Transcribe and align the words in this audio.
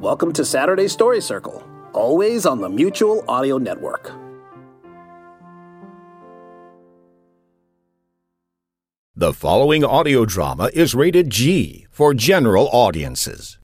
Welcome 0.00 0.32
to 0.32 0.46
Saturday 0.46 0.88
Story 0.88 1.20
Circle, 1.20 1.62
always 1.92 2.46
on 2.46 2.62
the 2.62 2.70
Mutual 2.70 3.22
Audio 3.28 3.58
Network. 3.58 4.10
The 9.14 9.34
following 9.34 9.84
audio 9.84 10.24
drama 10.24 10.70
is 10.72 10.94
rated 10.94 11.28
G 11.28 11.86
for 11.90 12.14
general 12.14 12.70
audiences. 12.72 13.58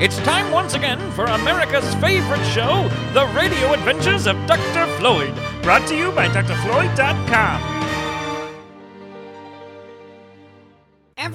It's 0.00 0.18
time 0.18 0.52
once 0.52 0.74
again 0.74 1.00
for 1.10 1.24
America's 1.24 1.92
favorite 1.96 2.44
show, 2.52 2.88
The 3.14 3.26
Radio 3.34 3.72
Adventures 3.72 4.28
of 4.28 4.36
Dr. 4.46 4.86
Floyd, 4.98 5.34
brought 5.64 5.84
to 5.88 5.96
you 5.96 6.12
by 6.12 6.28
drfloyd.com. 6.28 7.73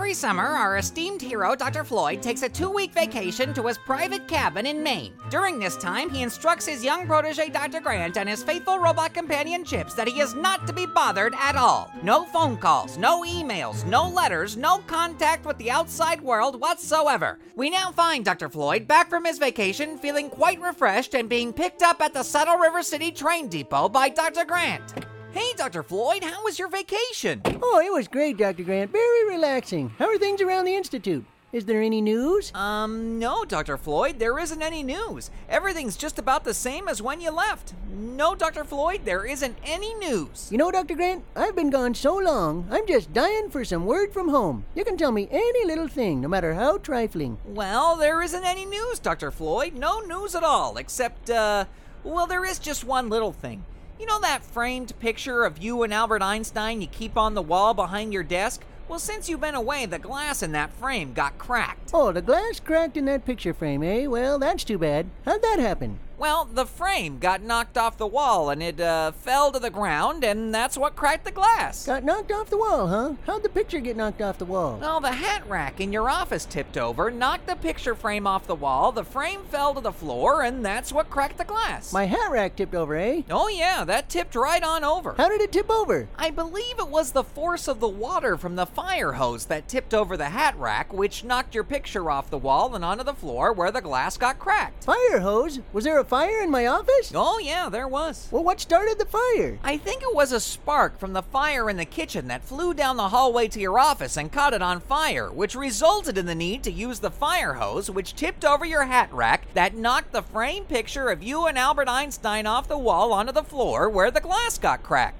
Every 0.10 0.16
summer, 0.16 0.44
our 0.44 0.78
esteemed 0.78 1.22
hero, 1.22 1.56
Dr. 1.56 1.84
Floyd, 1.84 2.24
takes 2.24 2.42
a 2.42 2.50
two 2.50 2.72
week 2.72 2.96
vacation 2.96 3.54
to 3.54 3.68
his 3.68 3.78
private 3.78 4.28
cabin 4.28 4.66
in 4.66 4.82
Maine. 4.82 5.14
During 5.30 5.60
this 5.60 5.78
time, 5.78 6.10
he 6.10 6.24
instructs 6.24 6.66
his 6.66 6.84
young 6.84 7.06
protege, 7.06 7.50
Dr. 7.50 7.80
Grant, 7.80 8.18
and 8.18 8.28
his 8.28 8.42
faithful 8.42 8.80
robot 8.80 9.14
companion, 9.14 9.64
Chips, 9.64 9.94
that 9.94 10.08
he 10.08 10.20
is 10.20 10.34
not 10.34 10.66
to 10.66 10.74
be 10.74 10.88
bothered 10.88 11.36
at 11.38 11.56
all. 11.56 11.92
No 12.02 12.26
phone 12.26 12.58
calls, 12.58 12.98
no 12.98 13.22
emails, 13.22 13.86
no 13.86 14.10
letters, 14.10 14.58
no 14.58 14.80
contact 14.88 15.46
with 15.46 15.60
the 15.60 15.70
outside 15.70 16.22
world 16.22 16.60
whatsoever. 16.60 17.38
We 17.56 17.70
now 17.70 17.92
find 17.92 18.26
Dr. 18.26 18.50
Floyd 18.50 18.88
back 18.88 19.12
from 19.12 19.26
his 19.26 19.38
vacation 19.38 20.00
feeling 20.00 20.32
quite 20.32 20.60
refreshed 20.60 21.14
and 21.14 21.30
being 21.30 21.54
picked 21.54 21.84
up 21.84 22.02
at 22.02 22.16
the 22.16 22.24
Saddle 22.24 22.58
River 22.58 22.82
City 22.82 23.12
train 23.12 23.48
depot 23.48 23.90
by 23.90 24.10
Dr. 24.10 24.44
Grant. 24.44 25.06
Hey, 25.32 25.54
Dr. 25.56 25.84
Floyd, 25.84 26.24
how 26.24 26.44
was 26.44 26.58
your 26.58 26.70
vacation? 26.70 27.42
Oh, 27.62 27.80
it 27.86 27.94
was 27.94 28.08
great, 28.08 28.38
Dr. 28.38 28.64
Grant. 28.64 28.92
Very 28.92 29.28
relaxing. 29.30 29.90
How 30.00 30.08
are 30.08 30.18
things 30.18 30.42
around 30.42 30.66
the 30.66 30.76
Institute? 30.76 31.24
Is 31.52 31.66
there 31.66 31.82
any 31.82 32.02
news? 32.02 32.54
Um, 32.56 33.18
no, 33.20 33.44
Dr. 33.44 33.78
Floyd, 33.78 34.18
there 34.20 34.38
isn't 34.40 34.62
any 34.62 34.82
news. 34.84 35.30
Everything's 35.48 35.98
just 35.98 36.18
about 36.20 36.44
the 36.44 36.54
same 36.54 36.88
as 36.88 37.02
when 37.02 37.22
you 37.22 37.32
left. 37.32 37.74
No, 37.92 38.34
Dr. 38.36 38.64
Floyd, 38.64 39.02
there 39.04 39.26
isn't 39.26 39.56
any 39.64 39.94
news. 39.96 40.50
You 40.52 40.58
know, 40.58 40.72
Dr. 40.72 40.96
Grant, 40.96 41.24
I've 41.36 41.56
been 41.56 41.70
gone 41.72 41.94
so 41.96 42.16
long, 42.16 42.68
I'm 42.72 42.86
just 42.88 43.14
dying 43.14 43.50
for 43.50 43.64
some 43.66 43.86
word 43.86 44.14
from 44.14 44.30
home. 44.30 44.66
You 44.76 44.84
can 44.86 44.98
tell 44.98 45.12
me 45.12 45.28
any 45.32 45.66
little 45.66 45.88
thing, 45.88 46.22
no 46.22 46.28
matter 46.28 46.54
how 46.56 46.78
trifling. 46.78 47.38
Well, 47.46 47.96
there 47.96 48.22
isn't 48.22 48.46
any 48.46 48.66
news, 48.66 49.00
Dr. 49.00 49.32
Floyd. 49.32 49.74
No 49.74 50.00
news 50.02 50.34
at 50.36 50.44
all, 50.44 50.78
except, 50.78 51.30
uh, 51.30 51.66
well, 52.04 52.28
there 52.28 52.46
is 52.46 52.60
just 52.60 52.84
one 52.84 53.10
little 53.10 53.32
thing. 53.32 53.64
You 54.00 54.06
know 54.06 54.22
that 54.22 54.46
framed 54.46 54.98
picture 55.00 55.44
of 55.44 55.58
you 55.58 55.84
and 55.84 55.94
Albert 55.94 56.22
Einstein 56.22 56.80
you 56.80 56.88
keep 56.88 57.18
on 57.18 57.34
the 57.34 57.42
wall 57.42 57.74
behind 57.74 58.14
your 58.14 58.24
desk? 58.24 58.64
Well, 58.88 58.98
since 58.98 59.28
you've 59.28 59.42
been 59.42 59.56
away, 59.56 59.86
the 59.86 60.00
glass 60.00 60.42
in 60.42 60.54
that 60.54 60.72
frame 60.72 61.12
got 61.12 61.38
cracked. 61.38 61.92
Oh, 61.94 62.14
the 62.14 62.22
glass 62.22 62.62
cracked 62.62 62.96
in 62.96 63.04
that 63.06 63.26
picture 63.26 63.54
frame, 63.54 63.84
eh? 63.84 64.08
Well, 64.08 64.40
that's 64.40 64.64
too 64.64 64.78
bad. 64.78 65.08
How'd 65.26 65.42
that 65.42 65.60
happen? 65.60 66.00
Well, 66.20 66.44
the 66.44 66.66
frame 66.66 67.18
got 67.18 67.42
knocked 67.42 67.78
off 67.78 67.98
the 67.98 68.06
wall 68.06 68.50
and 68.50 68.62
it 68.62 68.82
uh, 68.82 69.14
fell 69.14 69.54
to 69.54 69.60
the 69.60 69.70
ground, 69.70 70.26
and 70.26 70.54
that's 70.54 70.78
what 70.78 70.98
cracked 70.98 71.24
the 71.24 71.32
glass. 71.32 71.86
Got 71.86 72.04
knocked 72.04 72.30
off 72.30 72.50
the 72.50 72.58
wall, 72.58 72.88
huh? 72.90 73.14
How'd 73.26 73.42
the 73.44 73.48
picture 73.48 73.80
get 73.80 73.96
knocked 73.96 74.22
off 74.22 74.38
the 74.38 74.44
wall? 74.44 74.78
Well, 74.82 75.00
the 75.00 75.14
hat 75.14 75.48
rack 75.48 75.80
in 75.80 75.94
your 75.94 76.10
office 76.10 76.44
tipped 76.44 76.78
over, 76.78 77.10
knocked 77.10 77.48
the 77.48 77.56
picture 77.56 77.96
frame 77.96 78.28
off 78.28 78.48
the 78.48 78.56
wall, 78.56 78.92
the 78.92 79.06
frame 79.06 79.44
fell 79.50 79.74
to 79.74 79.80
the 79.80 79.94
floor, 79.94 80.42
and 80.42 80.66
that's 80.66 80.92
what 80.92 81.10
cracked 81.10 81.38
the 81.38 81.46
glass. 81.46 81.94
My 81.94 82.04
hat 82.04 82.30
rack 82.30 82.58
tipped 82.58 82.76
over, 82.76 82.98
eh? 82.98 83.22
Oh, 83.30 83.48
yeah, 83.48 83.86
that 83.86 84.10
tipped 84.10 84.36
right 84.36 84.62
on 84.62 84.84
over. 84.84 85.14
How 85.16 85.30
did 85.30 85.40
it 85.40 85.54
tip 85.54 85.70
over? 85.70 86.10
I 86.18 86.32
believe 86.32 86.80
it 86.80 86.90
was 86.90 87.14
the 87.14 87.24
force 87.24 87.70
of 87.70 87.80
the 87.80 87.88
water 87.88 88.36
from 88.36 88.58
the 88.58 88.66
fire 88.66 89.14
hose 89.14 89.46
that 89.46 89.70
tipped 89.70 89.94
over 89.94 90.18
the 90.18 90.26
hat 90.26 90.60
rack, 90.60 90.92
which 90.92 91.24
knocked 91.24 91.56
your 91.56 91.64
picture 91.64 92.12
off 92.12 92.30
the 92.30 92.38
wall 92.38 92.76
and 92.76 92.84
onto 92.84 93.06
the 93.06 93.14
floor 93.14 93.54
where 93.54 93.72
the 93.72 93.80
glass 93.80 94.18
got 94.18 94.38
cracked. 94.38 94.84
Fire 94.84 95.22
hose? 95.22 95.62
Was 95.72 95.86
there 95.86 95.98
a 95.98 96.09
fire 96.10 96.42
in 96.42 96.50
my 96.50 96.66
office? 96.66 97.12
Oh, 97.14 97.38
yeah, 97.38 97.70
there 97.70 97.88
was. 97.88 98.28
Well, 98.32 98.44
what 98.44 98.60
started 98.60 98.98
the 98.98 99.06
fire? 99.06 99.60
I 99.64 99.78
think 99.78 100.02
it 100.02 100.16
was 100.16 100.32
a 100.32 100.40
spark 100.40 100.98
from 100.98 101.14
the 101.14 101.22
fire 101.22 101.70
in 101.70 101.78
the 101.78 101.86
kitchen 101.86 102.28
that 102.30 102.44
flew 102.44 102.74
down 102.74 102.98
the 102.98 103.10
hallway 103.10 103.48
to 103.50 103.60
your 103.60 103.78
office 103.78 104.18
and 104.18 104.32
caught 104.32 104.56
it 104.56 104.64
on 104.64 104.80
fire, 104.80 105.32
which 105.32 105.54
resulted 105.54 106.18
in 106.18 106.26
the 106.26 106.34
need 106.34 106.64
to 106.64 106.72
use 106.72 106.98
the 106.98 107.12
fire 107.12 107.54
hose, 107.54 107.92
which 107.92 108.16
tipped 108.16 108.44
over 108.44 108.66
your 108.66 108.86
hat 108.86 109.14
rack, 109.14 109.54
that 109.54 109.76
knocked 109.76 110.12
the 110.12 110.24
framed 110.24 110.68
picture 110.68 111.10
of 111.10 111.22
you 111.22 111.46
and 111.46 111.60
Albert 111.60 111.88
Einstein 111.88 112.48
off 112.48 112.68
the 112.68 112.76
wall 112.76 113.14
onto 113.14 113.32
the 113.32 113.44
floor 113.44 113.88
where 113.88 114.10
the 114.10 114.20
glass 114.20 114.58
got 114.58 114.82
cracked. 114.82 115.19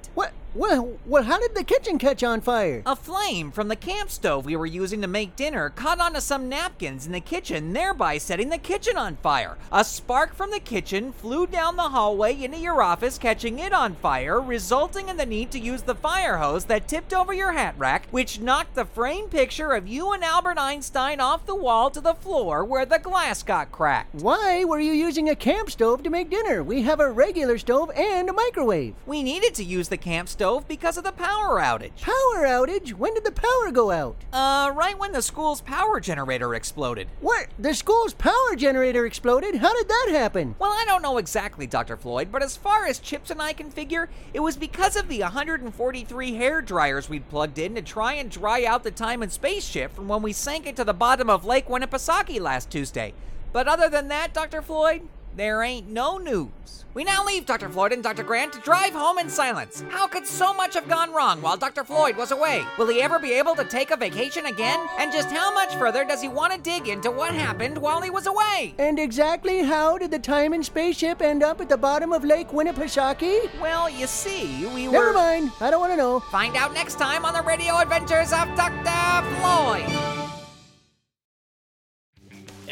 Well, 0.56 0.98
well, 1.06 1.22
how 1.22 1.40
did 1.40 1.54
the 1.54 1.64
kitchen 1.64 2.00
catch 2.00 2.24
on 2.24 2.42
fire? 2.42 2.82
A 2.84 2.96
flame 2.96 3.52
from 3.52 3.68
the 3.68 3.76
camp 3.76 4.10
stove 4.10 4.46
we 4.46 4.56
were 4.56 4.66
using 4.66 5.00
to 5.02 5.08
make 5.08 5.36
dinner 5.36 5.70
caught 5.70 6.00
onto 6.00 6.20
some 6.22 6.50
napkins 6.50 7.06
in 7.06 7.12
the 7.12 7.20
kitchen, 7.20 7.72
thereby 7.72 8.18
setting 8.18 8.50
the 8.50 8.58
kitchen 8.58 8.98
on 8.98 9.18
fire. 9.18 9.60
A 9.72 9.84
spark 9.84 10.34
from 10.34 10.50
the 10.50 10.60
kitchen 10.60 11.14
flew 11.14 11.46
down 11.46 11.76
the 11.76 11.90
hallway 11.90 12.42
into 12.42 12.58
your 12.58 12.82
office, 12.82 13.20
catching 13.20 13.60
it 13.60 13.74
on 13.74 13.94
fire, 13.98 14.42
resulting 14.42 15.08
in 15.08 15.18
the 15.18 15.26
need 15.26 15.52
to 15.52 15.60
use 15.60 15.84
the 15.84 15.94
fire 15.94 16.38
hose 16.38 16.66
that 16.66 16.88
tipped 16.88 17.14
over 17.14 17.32
your 17.32 17.52
hat 17.52 17.76
rack, 17.78 18.08
which 18.10 18.40
knocked 18.40 18.74
the 18.74 18.86
framed 18.86 19.30
picture 19.30 19.74
of 19.74 19.88
you 19.88 20.14
and 20.14 20.24
Albert 20.24 20.58
Einstein 20.58 21.20
off 21.20 21.46
the 21.46 21.54
wall 21.54 21.92
to 21.92 22.02
the 22.02 22.16
floor 22.16 22.66
where 22.66 22.88
the 22.88 22.98
glass 22.98 23.44
got 23.44 23.72
cracked. 23.72 24.16
Why 24.16 24.64
were 24.64 24.80
you 24.80 24.94
using 24.94 25.30
a 25.30 25.36
camp 25.36 25.70
stove 25.70 26.02
to 26.02 26.10
make 26.10 26.32
dinner? 26.32 26.64
We 26.64 26.82
have 26.82 27.00
a 27.00 27.12
regular 27.12 27.60
stove 27.60 27.92
and 27.92 28.28
a 28.28 28.34
microwave. 28.34 28.96
We 29.06 29.22
needed 29.22 29.54
to 29.54 29.64
use 29.64 29.90
the 29.90 29.98
camp 29.98 30.28
stove 30.28 30.39
because 30.40 30.98
of 30.98 31.04
the 31.04 31.12
power 31.12 31.60
outage. 31.60 32.02
Power 32.02 32.46
outage? 32.48 32.94
When 32.94 33.14
did 33.14 33.26
the 33.26 33.32
power 33.32 33.72
go 33.74 33.92
out? 33.92 34.16
Uh, 34.32 34.72
right 34.74 34.98
when 34.98 35.12
the 35.12 35.22
school's 35.22 35.60
power 35.60 36.00
generator 36.00 36.56
exploded. 36.56 37.10
What? 37.20 37.48
The 37.60 37.74
school's 37.76 38.14
power 38.14 38.56
generator 38.56 39.06
exploded? 39.06 39.56
How 39.56 39.74
did 39.76 39.90
that 39.90 40.08
happen? 40.12 40.56
Well, 40.58 40.72
I 40.72 40.86
don't 40.86 41.02
know 41.02 41.18
exactly, 41.18 41.68
Dr. 41.68 41.98
Floyd, 41.98 42.32
but 42.32 42.42
as 42.42 42.56
far 42.56 42.86
as 42.86 43.00
Chips 43.00 43.32
and 43.32 43.42
I 43.42 43.52
can 43.52 43.70
figure, 43.70 44.08
it 44.34 44.40
was 44.40 44.56
because 44.56 44.96
of 44.96 45.10
the 45.10 45.20
143 45.20 46.34
hair 46.36 46.62
dryers 46.62 47.10
we'd 47.10 47.28
plugged 47.30 47.60
in 47.60 47.76
to 47.76 47.82
try 47.82 48.14
and 48.14 48.32
dry 48.32 48.64
out 48.64 48.86
the 48.86 48.92
time 48.92 49.22
and 49.22 49.32
space 49.34 49.66
ship 49.66 49.94
from 49.94 50.08
when 50.08 50.22
we 50.22 50.32
sank 50.32 50.66
it 50.66 50.78
to 50.78 50.86
the 50.86 50.94
bottom 50.94 51.30
of 51.30 51.44
Lake 51.44 51.68
Winnipesaukee 51.68 52.40
last 52.40 52.70
Tuesday. 52.70 53.14
But 53.52 53.68
other 53.68 53.90
than 53.90 54.08
that, 54.08 54.34
Dr. 54.34 54.62
Floyd, 54.62 55.02
there 55.36 55.64
ain't 55.64 55.90
no 55.90 56.18
news. 56.18 56.86
We 56.96 57.04
now 57.04 57.24
leave 57.24 57.46
Dr. 57.46 57.70
Floyd 57.70 57.94
and 57.94 58.02
Dr. 58.02 58.24
Grant 58.24 58.52
to 58.54 58.60
drive 58.62 58.94
home 58.94 59.20
in 59.20 59.30
silence. 59.30 59.84
How 59.90 60.08
could 60.08 60.26
so 60.26 60.54
much 60.56 60.74
have 60.74 60.90
gone 60.90 61.14
wrong 61.14 61.40
while 61.42 61.56
Dr. 61.56 61.84
Floyd 61.84 62.18
was 62.18 62.32
away? 62.32 62.64
Will 62.78 62.88
he 62.88 63.02
ever 63.02 63.20
be 63.20 63.32
able 63.34 63.56
to 63.56 63.64
take 63.64 63.92
a 63.92 63.96
vacation 63.96 64.48
again? 64.48 64.80
And 64.98 65.12
just 65.14 65.30
how 65.30 65.54
much 65.54 65.76
further 65.76 66.04
does 66.04 66.22
he 66.22 66.28
want 66.28 66.54
to 66.54 66.60
dig 66.60 66.88
into 66.88 67.12
what 67.12 67.34
happened 67.34 67.78
while 67.78 68.02
he 68.02 68.10
was 68.10 68.26
away? 68.26 68.74
And 68.80 68.98
exactly 68.98 69.62
how 69.62 70.00
did 70.00 70.10
the 70.12 70.20
time 70.20 70.52
and 70.52 70.66
spaceship 70.66 71.22
end 71.22 71.44
up 71.44 71.62
at 71.62 71.70
the 71.70 71.78
bottom 71.78 72.12
of 72.12 72.26
Lake 72.26 72.50
Winnipesaukee? 72.50 73.62
Well, 73.62 73.90
you 73.90 74.08
see, 74.08 74.66
we 74.74 74.88
were. 74.88 74.94
Never 74.94 75.14
mind. 75.14 75.52
I 75.62 75.70
don't 75.70 75.80
want 75.80 75.94
to 75.94 75.98
know. 75.98 76.20
Find 76.20 76.58
out 76.58 76.74
next 76.74 76.96
time 76.96 77.24
on 77.24 77.34
the 77.34 77.44
radio 77.44 77.78
adventures 77.78 78.34
of 78.34 78.48
Dr. 78.58 79.28
Floyd. 79.40 80.19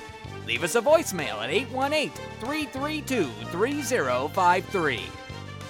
Leave 0.45 0.63
us 0.63 0.75
a 0.75 0.81
voicemail 0.81 1.43
at 1.43 1.49
818-332-3053. 2.41 5.01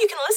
You 0.00 0.08
can 0.08 0.16